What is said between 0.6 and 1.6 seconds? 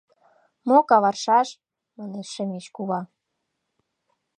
—Мо каваршаш!—